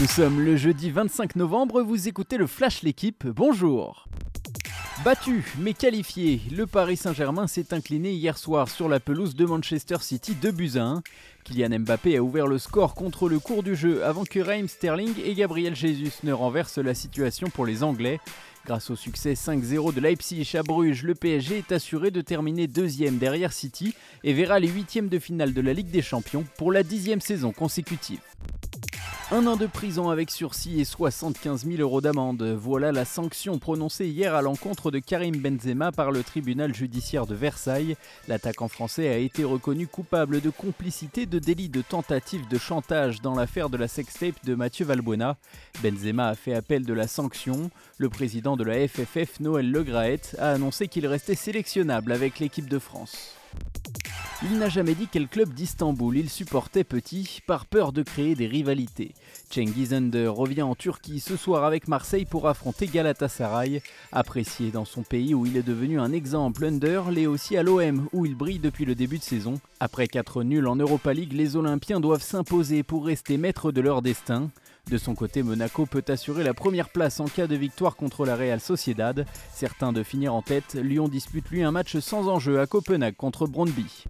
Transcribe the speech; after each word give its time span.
Nous 0.00 0.06
sommes 0.06 0.40
le 0.40 0.56
jeudi 0.56 0.92
25 0.92 1.34
novembre, 1.34 1.82
vous 1.82 2.06
écoutez 2.06 2.36
le 2.36 2.46
Flash 2.46 2.82
L'équipe, 2.82 3.26
bonjour 3.26 4.06
Battu 5.04 5.44
mais 5.58 5.74
qualifié, 5.74 6.40
le 6.56 6.68
Paris 6.68 6.96
Saint-Germain 6.96 7.48
s'est 7.48 7.74
incliné 7.74 8.12
hier 8.12 8.38
soir 8.38 8.68
sur 8.68 8.88
la 8.88 9.00
pelouse 9.00 9.34
de 9.34 9.44
Manchester 9.44 9.96
City 10.00 10.36
de 10.40 10.52
buts 10.52 10.76
à 10.76 10.82
1. 10.82 11.02
Kylian 11.42 11.80
Mbappé 11.80 12.16
a 12.16 12.22
ouvert 12.22 12.46
le 12.46 12.58
score 12.58 12.94
contre 12.94 13.28
le 13.28 13.40
cours 13.40 13.64
du 13.64 13.74
jeu 13.74 14.04
avant 14.04 14.22
que 14.22 14.38
Raheem 14.38 14.68
Sterling 14.68 15.14
et 15.24 15.34
Gabriel 15.34 15.74
Jesus 15.74 16.20
ne 16.22 16.32
renversent 16.32 16.78
la 16.78 16.94
situation 16.94 17.50
pour 17.50 17.66
les 17.66 17.82
Anglais. 17.82 18.20
Grâce 18.66 18.90
au 18.90 18.96
succès 18.96 19.32
5-0 19.32 19.94
de 19.94 20.00
Leipzig 20.00 20.48
à 20.54 20.62
Bruges, 20.62 21.02
le 21.02 21.16
PSG 21.16 21.58
est 21.58 21.72
assuré 21.72 22.12
de 22.12 22.20
terminer 22.20 22.68
deuxième 22.68 23.18
derrière 23.18 23.52
City 23.52 23.96
et 24.22 24.32
verra 24.32 24.60
les 24.60 24.68
huitièmes 24.68 25.08
de 25.08 25.18
finale 25.18 25.54
de 25.54 25.60
la 25.60 25.72
Ligue 25.72 25.90
des 25.90 26.02
Champions 26.02 26.44
pour 26.56 26.70
la 26.70 26.84
dixième 26.84 27.20
saison 27.20 27.50
consécutive. 27.50 28.20
Un 29.30 29.46
an 29.46 29.56
de 29.56 29.66
prison 29.66 30.08
avec 30.08 30.30
sursis 30.30 30.80
et 30.80 30.86
75 30.86 31.66
000 31.66 31.82
euros 31.82 32.00
d'amende. 32.00 32.42
Voilà 32.58 32.92
la 32.92 33.04
sanction 33.04 33.58
prononcée 33.58 34.06
hier 34.06 34.34
à 34.34 34.40
l'encontre 34.40 34.90
de 34.90 35.00
Karim 35.00 35.36
Benzema 35.36 35.92
par 35.92 36.12
le 36.12 36.22
tribunal 36.22 36.74
judiciaire 36.74 37.26
de 37.26 37.34
Versailles. 37.34 37.98
L'attaquant 38.26 38.68
français 38.68 39.06
a 39.10 39.18
été 39.18 39.44
reconnu 39.44 39.86
coupable 39.86 40.40
de 40.40 40.48
complicité 40.48 41.26
de 41.26 41.38
délit 41.38 41.68
de 41.68 41.82
tentative 41.82 42.48
de 42.48 42.56
chantage 42.56 43.20
dans 43.20 43.34
l'affaire 43.34 43.68
de 43.68 43.76
la 43.76 43.86
sextape 43.86 44.42
de 44.46 44.54
Mathieu 44.54 44.86
Valbuena. 44.86 45.36
Benzema 45.82 46.28
a 46.28 46.34
fait 46.34 46.54
appel 46.54 46.86
de 46.86 46.94
la 46.94 47.06
sanction. 47.06 47.70
Le 47.98 48.08
président 48.08 48.56
de 48.56 48.64
la 48.64 48.88
FFF, 48.88 49.40
Noël 49.40 49.70
Legraet, 49.70 50.22
a 50.38 50.52
annoncé 50.52 50.88
qu'il 50.88 51.06
restait 51.06 51.34
sélectionnable 51.34 52.12
avec 52.12 52.38
l'équipe 52.38 52.70
de 52.70 52.78
France. 52.78 53.37
Il 54.44 54.60
n'a 54.60 54.68
jamais 54.68 54.94
dit 54.94 55.08
quel 55.10 55.26
club 55.26 55.52
d'Istanbul 55.52 56.16
il 56.16 56.30
supportait 56.30 56.84
petit, 56.84 57.40
par 57.48 57.66
peur 57.66 57.90
de 57.90 58.04
créer 58.04 58.36
des 58.36 58.46
rivalités. 58.46 59.12
Cengiz 59.50 59.92
Under 59.92 60.32
revient 60.32 60.62
en 60.62 60.76
Turquie 60.76 61.18
ce 61.18 61.36
soir 61.36 61.64
avec 61.64 61.88
Marseille 61.88 62.24
pour 62.24 62.46
affronter 62.46 62.86
Galatasaray. 62.86 63.82
Apprécié 64.12 64.70
dans 64.70 64.84
son 64.84 65.02
pays 65.02 65.34
où 65.34 65.44
il 65.44 65.56
est 65.56 65.64
devenu 65.64 65.98
un 65.98 66.12
exemple 66.12 66.64
Under, 66.64 67.10
l'est 67.10 67.26
aussi 67.26 67.56
à 67.56 67.64
l'OM 67.64 68.08
où 68.12 68.26
il 68.26 68.36
brille 68.36 68.60
depuis 68.60 68.84
le 68.84 68.94
début 68.94 69.18
de 69.18 69.24
saison. 69.24 69.58
Après 69.80 70.06
4 70.06 70.44
nuls 70.44 70.68
en 70.68 70.76
Europa 70.76 71.12
League, 71.12 71.32
les 71.32 71.56
Olympiens 71.56 71.98
doivent 71.98 72.22
s'imposer 72.22 72.84
pour 72.84 73.06
rester 73.06 73.38
maîtres 73.38 73.72
de 73.72 73.80
leur 73.80 74.02
destin. 74.02 74.50
De 74.88 74.98
son 74.98 75.14
côté, 75.14 75.42
Monaco 75.42 75.84
peut 75.84 76.04
assurer 76.08 76.44
la 76.44 76.54
première 76.54 76.88
place 76.88 77.20
en 77.20 77.26
cas 77.26 77.46
de 77.46 77.56
victoire 77.56 77.96
contre 77.96 78.24
la 78.24 78.36
Real 78.36 78.60
Sociedad. 78.60 79.26
Certains 79.52 79.92
de 79.92 80.02
finir 80.02 80.32
en 80.32 80.40
tête, 80.40 80.74
Lyon 80.74 81.08
dispute 81.08 81.50
lui 81.50 81.62
un 81.62 81.72
match 81.72 81.98
sans 81.98 82.28
enjeu 82.28 82.60
à 82.60 82.66
Copenhague 82.66 83.16
contre 83.16 83.46
Brondby. 83.46 84.04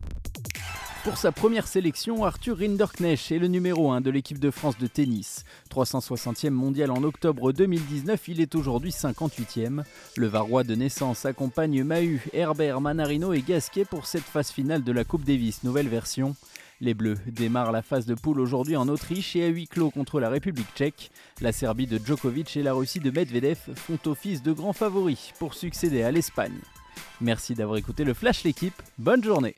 Pour 1.08 1.16
sa 1.16 1.32
première 1.32 1.66
sélection, 1.66 2.26
Arthur 2.26 2.58
Rinderknecht 2.58 3.32
est 3.32 3.38
le 3.38 3.48
numéro 3.48 3.90
1 3.90 4.02
de 4.02 4.10
l'équipe 4.10 4.38
de 4.38 4.50
France 4.50 4.76
de 4.76 4.86
tennis. 4.86 5.46
360e 5.70 6.50
mondial 6.50 6.90
en 6.90 7.02
octobre 7.02 7.50
2019, 7.50 8.28
il 8.28 8.42
est 8.42 8.54
aujourd'hui 8.54 8.90
58e. 8.90 9.84
Le 10.18 10.26
Varois 10.26 10.64
de 10.64 10.74
naissance 10.74 11.24
accompagne 11.24 11.82
Mahut, 11.82 12.20
Herbert, 12.34 12.82
Manarino 12.82 13.32
et 13.32 13.40
Gasquet 13.40 13.86
pour 13.86 14.04
cette 14.04 14.22
phase 14.22 14.50
finale 14.50 14.84
de 14.84 14.92
la 14.92 15.04
Coupe 15.04 15.24
Davis, 15.24 15.64
nouvelle 15.64 15.88
version. 15.88 16.36
Les 16.82 16.92
Bleus 16.92 17.16
démarrent 17.26 17.72
la 17.72 17.82
phase 17.82 18.04
de 18.04 18.14
poule 18.14 18.38
aujourd'hui 18.38 18.76
en 18.76 18.86
Autriche 18.86 19.34
et 19.34 19.44
à 19.44 19.48
huis 19.48 19.66
clos 19.66 19.90
contre 19.90 20.20
la 20.20 20.28
République 20.28 20.74
tchèque. 20.76 21.10
La 21.40 21.52
Serbie 21.52 21.86
de 21.86 21.98
Djokovic 21.98 22.54
et 22.58 22.62
la 22.62 22.74
Russie 22.74 23.00
de 23.00 23.10
Medvedev 23.10 23.58
font 23.76 23.98
office 24.04 24.42
de 24.42 24.52
grands 24.52 24.74
favoris 24.74 25.32
pour 25.38 25.54
succéder 25.54 26.02
à 26.02 26.10
l'Espagne. 26.10 26.60
Merci 27.22 27.54
d'avoir 27.54 27.78
écouté 27.78 28.04
le 28.04 28.12
Flash 28.12 28.44
l'équipe, 28.44 28.82
bonne 28.98 29.24
journée 29.24 29.56